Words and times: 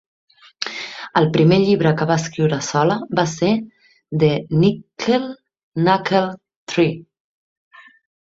El 1.19 1.27
primer 1.35 1.57
llibre 1.63 1.89
que 1.97 2.05
va 2.11 2.15
escriure 2.21 2.57
sola 2.67 2.95
va 3.19 3.25
ser 3.33 3.51
"The 4.23 4.31
Nickle 4.63 5.29
Nackle 5.89 6.23
Tree". 6.73 6.97